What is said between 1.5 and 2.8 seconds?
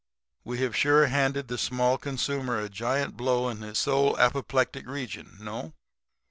small consumer a